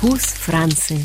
[0.00, 1.00] Вкус Франции.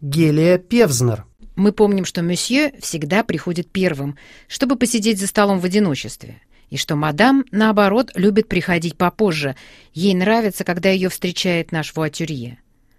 [0.00, 1.24] Гелия Певзнер.
[1.54, 6.42] Мы помним, что месье всегда приходит первым, чтобы посидеть за столом в одиночестве.
[6.68, 9.54] И что мадам, наоборот, любит приходить попозже.
[9.94, 12.58] Ей нравится, когда ее встречает наш вуатюрье.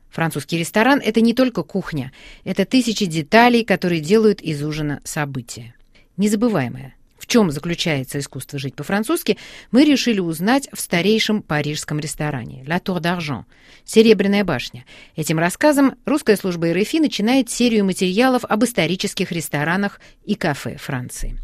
[0.10, 2.14] Французский ресторан— это не только кухня.
[2.46, 5.76] Это тысячи деталей, которые делают из ужина события.
[6.16, 6.96] Незабываемое.
[7.24, 9.38] В чем заключается искусство жить по-французски,
[9.72, 13.46] мы решили узнать в старейшем парижском ресторане «La Tour d'Argent»—
[13.86, 14.84] «Серебряная башня».
[15.16, 21.40] Этим рассказом русская служба РФИ начинает серию материалов об исторических ресторанах и кафе Франции.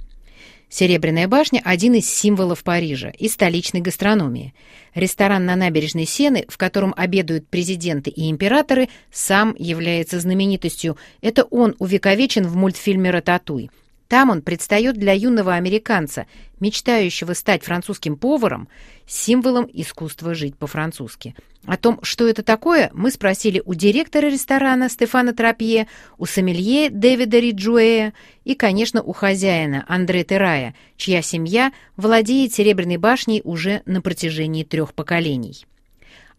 [0.67, 4.53] Серебряная башня– один из символов Парижа и столичной гастрономии.
[4.93, 10.97] Ресторан на набережной Сены, в котором обедают президенты и императоры, сам является знаменитостью.
[11.21, 13.71] Это он увековечен в мультфильме «Рататуй».
[14.09, 16.25] Там он предстает для юного американца,
[16.59, 18.67] мечтающего стать французским поваром,
[19.05, 21.35] символом искусства жить по-французски.
[21.65, 25.87] О том, что это такое, мы спросили у директора ресторана Стефана Трапье,
[26.17, 28.13] у сомелье Дэвида Риджуэя
[28.45, 34.95] и, конечно, у хозяина Андре Терая, чья семья владеет Серебряной башней уже на протяжении трех
[34.95, 35.67] поколений.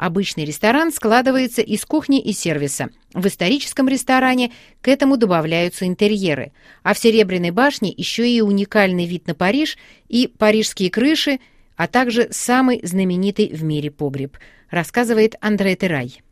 [0.01, 2.89] Обычный ресторан складывается из кухни и сервиса.
[3.13, 6.53] В историческом ресторане к этому добавляются интерьеры.
[6.83, 9.77] А в Серебряной башне еще и уникальный вид на Париж
[10.09, 11.39] и парижские крыши,
[11.77, 14.39] а также самый знаменитый в мире погреб,
[14.71, 16.23] рассказывает Андре Терай.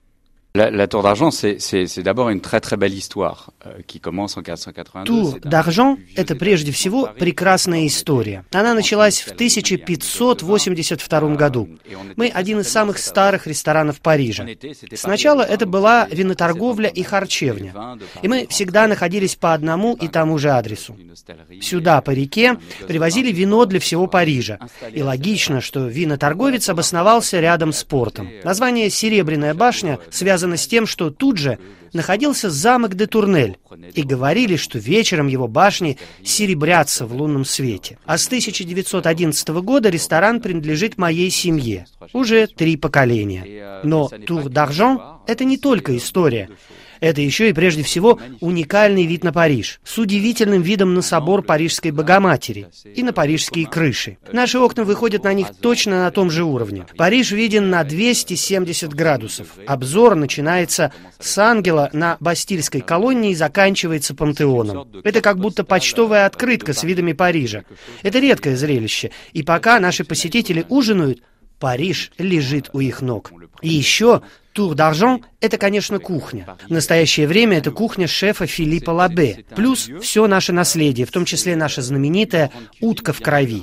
[0.54, 4.42] La, la Tour d'Argent, c'est d'abord une très très belle histoire euh, qui commence en
[4.42, 5.04] 482.
[5.04, 8.46] Тур d'Argent– это прежде всего прекрасная история.
[8.52, 11.68] Она началась в 1582 году.
[12.16, 14.46] Мы один из самых старых ресторанов Парижа.
[14.94, 17.98] Сначала это была виноторговля и харчевня.
[18.22, 20.96] И мы всегда находились по одному и тому же адресу.
[21.60, 24.58] Сюда, по реке, привозили вино для всего Парижа.
[24.92, 28.30] И логично, что виноторговец обосновался рядом с портом.
[28.44, 31.58] Название «Серебряная башня» связано с тем, что тут же
[31.92, 33.58] находился замок де Турнель,
[33.94, 37.98] и говорили, что вечером его башни серебрятся в лунном свете.
[38.04, 41.86] А с 1911 года ресторан принадлежит моей семье.
[42.12, 43.80] Уже три поколения.
[43.84, 46.48] Но Тур d'Argent— это не только история.
[47.00, 51.90] Это еще и прежде всего уникальный вид на Париж, с удивительным видом на собор Парижской
[51.90, 54.18] Богоматери и на парижские крыши.
[54.32, 56.86] Наши окна выходят на них точно на том же уровне.
[56.96, 59.48] Париж виден на 270 градусов.
[59.66, 64.88] Обзор начинается с ангела на Бастильской колонне и заканчивается пантеоном.
[65.04, 67.64] Это как будто почтовая открытка с видами Парижа.
[68.02, 69.10] Это редкое зрелище.
[69.32, 71.22] И пока наши посетители ужинают,
[71.58, 73.32] Париж лежит у их ног.
[73.62, 76.56] И еще Тур d'Argent– это, конечно, кухня.
[76.68, 81.54] В настоящее время это кухня шефа Филиппа Лабе, плюс все наше наследие, в том числе
[81.54, 83.62] наша знаменитая утка в крови.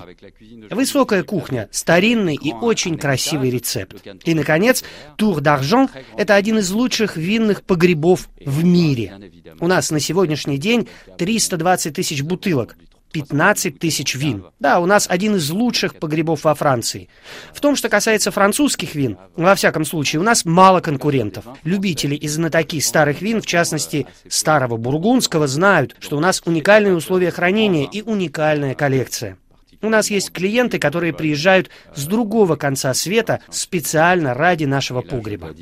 [0.69, 4.05] Высокая кухня, старинный и очень красивый рецепт.
[4.23, 4.83] И, наконец,
[5.17, 9.19] Тур d'Argent– это один из лучших винных погребов в мире.
[9.59, 12.77] У нас на сегодняшний день 320 тысяч бутылок,
[13.15, 14.43] 15 тысяч вин.
[14.59, 17.07] Да, у нас один из лучших погребов во Франции.
[17.53, 21.45] В том, что касается французских вин, во всяком случае, у нас мало конкурентов.
[21.63, 27.31] Любители и знатоки старых вин, в частности, старого бургундского, знают, что у нас уникальные условия
[27.31, 29.37] хранения и уникальная коллекция.
[29.81, 35.55] У нас есть клиенты, которые приезжают с другого конца света специально ради нашего погреба.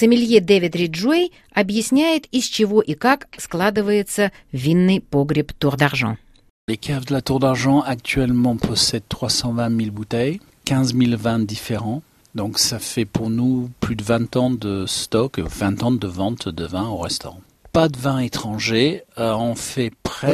[0.00, 6.16] Сомелье Дэвид Риджуэй объясняет, из чего и как складывается винный погреб Тур d'Argent.
[6.68, 12.02] Les caves de la Tour d'Argent actuellement possèdent 320 000 bouteilles, 15 000 vins différents.
[12.34, 16.48] Donc ça fait pour nous plus de 20 ans de stock, 20 ans de vente
[16.48, 17.42] de vin au restaurant.
[17.74, 17.78] В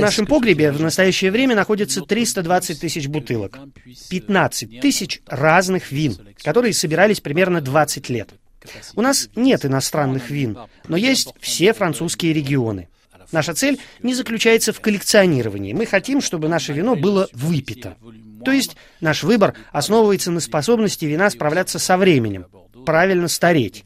[0.00, 3.58] нашем погребе в настоящее время находится 320 тысяч бутылок,
[4.10, 8.30] 15 тысяч разных вин, которые собирались примерно 20 лет.
[8.94, 12.88] У нас нет иностранных вин, но есть все французские регионы.
[13.32, 15.72] Наша цель не заключается в коллекционировании.
[15.72, 17.96] Мы хотим, чтобы наше вино было выпито.
[18.44, 22.46] То есть наш выбор основывается на способности вина справляться со временем,
[22.84, 23.84] правильно стареть.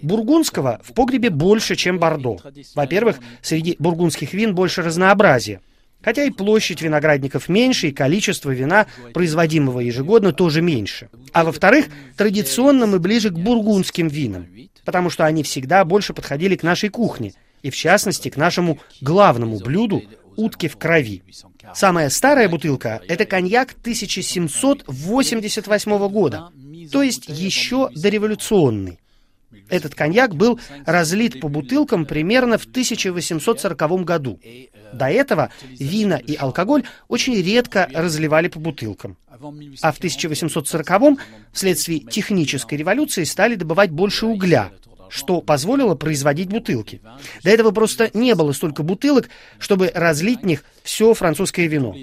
[0.00, 2.38] Бургундского в погребе больше, чем бордо.
[2.74, 5.60] Во-первых, среди бургундских вин больше разнообразия.
[6.04, 11.08] Хотя и площадь виноградников меньше, и количество вина, производимого ежегодно, тоже меньше.
[11.32, 11.86] А во-вторых,
[12.16, 14.46] традиционно мы ближе к бургундским винам,
[14.84, 19.58] потому что они всегда больше подходили к нашей кухне, и в частности к нашему главному
[19.58, 20.02] блюду–
[20.36, 21.22] утки в крови.
[21.74, 26.50] Самая старая бутылка– это коньяк 1788 года,
[26.92, 29.00] то есть еще дореволюционный.
[29.68, 34.40] Этот коньяк был разлит по бутылкам примерно в 1840 году.
[34.92, 39.16] До этого вина и алкоголь очень редко разливали по бутылкам.
[39.82, 41.18] А в 1840-м
[41.52, 44.70] вследствие технической революции стали добывать больше угля,
[45.14, 47.00] что позволило производить бутылки.
[47.44, 49.28] До этого просто не было столько бутылок,
[49.60, 51.94] чтобы разлить в них все французское вино.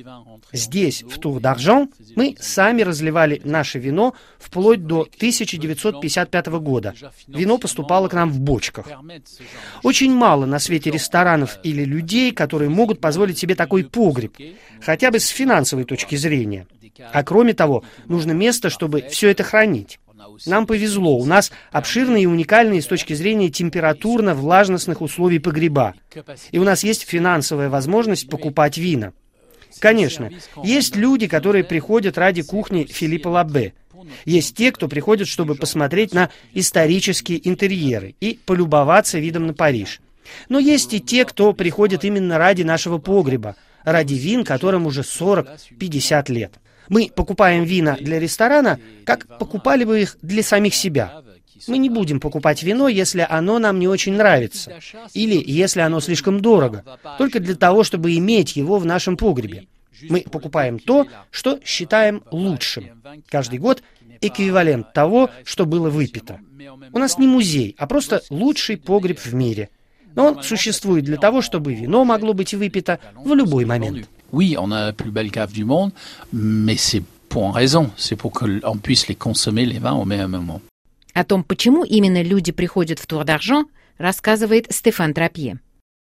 [0.54, 6.94] Здесь, в Тур d'Argent, мы сами разливали наше вино вплоть до 1955 года.
[7.28, 8.88] Вино поступало к нам в бочках.
[9.84, 14.38] Очень мало на свете ресторанов или людей, которые могут позволить себе такой погреб,
[14.82, 16.66] хотя бы с финансовой точки зрения.
[17.12, 20.00] А кроме того, нужно место, чтобы все это хранить.
[20.46, 25.96] Нам повезло, у нас обширные и уникальные с точки зрения температурно-влажностных условий погреба.
[26.52, 29.14] И у нас есть финансовая возможность покупать вина.
[29.80, 30.30] Конечно,
[30.64, 33.74] есть люди, которые приходят ради кухни Филиппа Лабе.
[34.26, 40.02] Есть те, кто приходит, чтобы посмотреть на исторические интерьеры и полюбоваться видом на Париж.
[40.50, 46.32] Но есть и те, кто приходит именно ради нашего погреба, ради вин, которым уже 40-50
[46.32, 46.54] лет.
[46.90, 51.22] Мы покупаем вина для ресторана, как покупали бы их для самих себя.
[51.68, 54.80] Мы не будем покупать вино, если оно нам не очень нравится,
[55.14, 56.84] или если оно слишком дорого,
[57.18, 59.68] только для того, чтобы иметь его в нашем погребе.
[60.10, 63.02] Мы покупаем то, что считаем лучшим.
[63.30, 63.84] Каждый год
[64.22, 66.40] эквивалент того, что было выпито.
[66.94, 69.70] У нас не музей, а просто лучший погреб в мире.
[70.16, 74.10] Но он существует для того, чтобы вино могло быть выпито в любой момент.
[74.33, 75.93] Oui, on a la plus belle cave du monde,
[76.33, 77.91] mais c'est pour une raison.
[77.97, 80.61] C'est pour qu'on puisse les consommer, les vins, au même moment.
[81.15, 83.65] О том, почему именно люди приходят в Тур d'Argent,
[83.99, 85.59] рассказывает Стефан Трапье.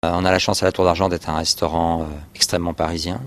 [0.03, 3.21] On a la chance à la Tour d'Argent d'être un restaurant euh, extrêmement parisien.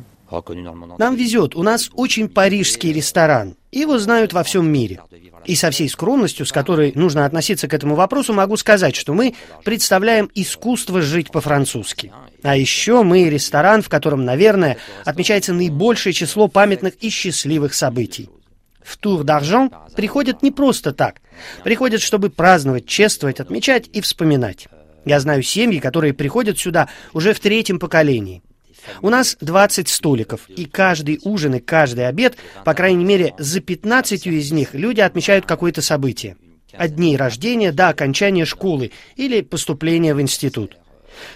[0.98, 3.56] Нам везет, у нас очень парижский ресторан.
[3.72, 5.02] Его знают во всем мире.
[5.46, 9.36] И со всей скромностью, с которой нужно относиться к этому вопросу, могу сказать, что мы
[9.64, 12.12] представляем искусство жить по-французски.
[12.44, 18.30] А еще мы ресторан, в котором, наверное, отмечается наибольшее число памятных и счастливых событий.
[18.84, 21.22] В Тур d'Argent приходят не просто так.
[21.64, 24.68] Приходят, чтобы праздновать, чествовать, отмечать и вспоминать.
[25.06, 28.42] Я знаю семьи, которые приходят сюда уже в третьем поколении.
[29.02, 34.28] У нас 20 столиков, и каждый ужин и каждый обед, по крайней мере, за 15
[34.28, 36.38] из них люди отмечают какое-то событие.
[36.74, 40.78] От дней рождения до окончания школы или поступления в институт.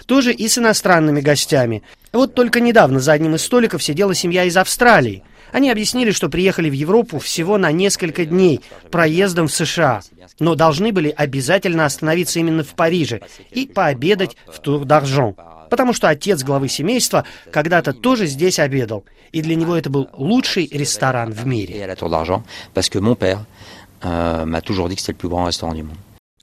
[0.06, 1.82] Тоже и с иностранными гостями.
[2.12, 5.24] Вот только недавно за одним из столиков сидела семья из Австралии.
[5.52, 8.60] Они объяснили, что приехали в Европу всего на несколько дней
[8.90, 10.02] проездом в США,
[10.40, 13.20] но должны были обязательно остановиться именно в Париже
[13.50, 15.36] и пообедать в Тур-d'Argent
[15.74, 20.68] потому что отец главы семейства когда-то тоже здесь обедал, и для него это был лучший
[20.70, 21.74] ресторан в мире.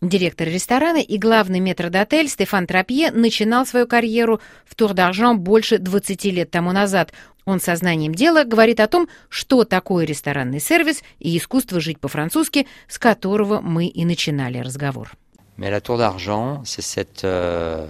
[0.02, 6.26] Директор ресторана и главный метрдотель Стефан Трапье начинал свою карьеру в Тур d'Argent больше 20
[6.26, 7.14] лет тому назад.
[7.46, 13.00] Он сознанием дела говорит о том, что такое ресторанный сервис и искусство жить по-французски, с
[13.00, 15.14] которого мы и начинали разговор.
[15.62, 17.86] Mais la tour d'argent, c'est cette euh,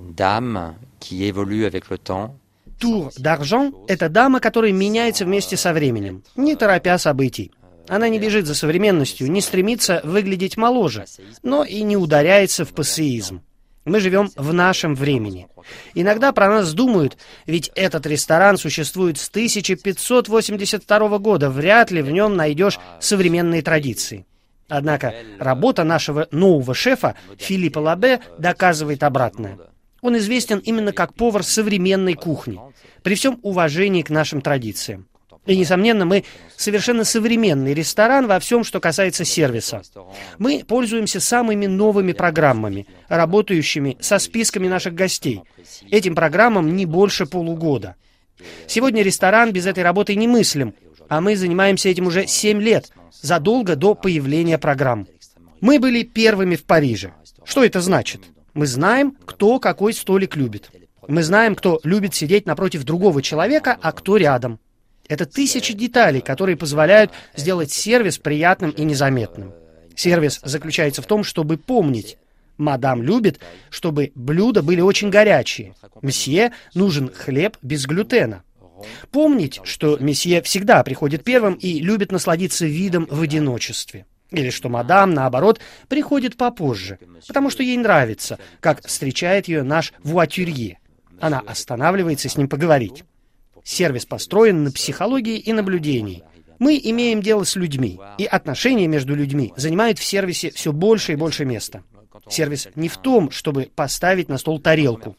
[0.00, 2.36] dame qui évolue avec le temps.
[2.78, 7.50] Тур d'Argent– это дама, которая меняется вместе со временем, не торопя событий.
[7.88, 11.06] Она не бежит за современностью, не стремится выглядеть моложе,
[11.42, 13.40] но и не ударяется в пассеизм.
[13.84, 15.48] Мы живем в нашем времени.
[15.94, 22.36] Иногда про нас думают, ведь этот ресторан существует с 1582 года, вряд ли в нем
[22.36, 24.26] найдешь современные традиции.
[24.68, 29.58] Однако работа нашего нового шефа Филиппа Лабе доказывает обратное.
[30.02, 32.58] Он известен именно как повар современной кухни,
[33.02, 35.08] при всем уважении к нашим традициям.
[35.46, 36.24] И, несомненно, мы
[36.56, 39.82] совершенно современный ресторан во всем, что касается сервиса.
[40.38, 45.42] Мы пользуемся самыми новыми программами, работающими со списками наших гостей.
[45.88, 47.94] Этим программам не больше полугода.
[48.66, 50.74] Сегодня ресторан без этой работы немыслим,
[51.08, 55.06] а мы занимаемся этим уже 7 лет, задолго до появления программ.
[55.60, 57.12] Мы были первыми в Париже.
[57.44, 58.22] Что это значит?
[58.54, 60.70] Мы знаем, кто какой столик любит.
[61.08, 64.58] Мы знаем, кто любит сидеть напротив другого человека, а кто рядом.
[65.08, 69.52] Это тысячи деталей, которые позволяют сделать сервис приятным и незаметным.
[69.94, 72.18] Сервис заключается в том, чтобы помнить.
[72.58, 73.38] Мадам любит,
[73.70, 75.74] чтобы блюда были очень горячие.
[76.02, 78.42] Мсье нужен хлеб без глютена.
[79.10, 84.06] Помнить, что месье всегда приходит первым и любит насладиться видом в одиночестве.
[84.30, 90.78] Или что мадам, наоборот, приходит попозже, потому что ей нравится, как встречает ее наш вуатюрье.
[91.20, 93.04] Она останавливается с ним поговорить.
[93.64, 96.22] Сервис построен на психологии и наблюдении.
[96.58, 101.16] Мы имеем дело с людьми, и отношения между людьми занимают в сервисе все больше и
[101.16, 101.82] больше места.
[102.28, 105.16] Сервис не в том, чтобы поставить на стол тарелку.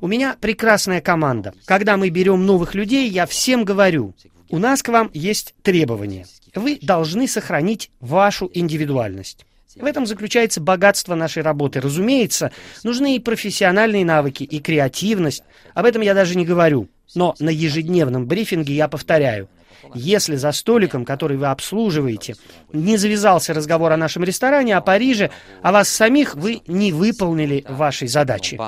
[0.00, 1.52] У меня прекрасная команда.
[1.66, 4.14] Когда мы берем новых людей, я всем говорю,
[4.48, 6.26] у нас к вам есть требования.
[6.54, 9.44] Вы должны сохранить вашу индивидуальность.
[9.76, 11.80] В этом заключается богатство нашей работы.
[11.80, 12.50] Разумеется,
[12.82, 15.42] нужны и профессиональные навыки, и креативность.
[15.74, 16.88] Об этом я даже не говорю.
[17.14, 19.48] Но на ежедневном брифинге я повторяю.
[19.94, 22.34] Если за столиком, который вы обслуживаете,
[22.72, 25.30] не завязался разговор о нашем ресторане, о Париже,
[25.62, 28.58] о вас самих, вы не выполнили вашей задачи.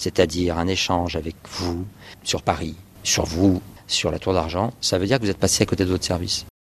[0.00, 1.84] c'est-à-dire un échange avec vous
[2.24, 5.64] sur Paris, sur vous, sur la Tour d'Argent, ça veut dire que vous êtes passé
[5.64, 6.46] à côté de votre service.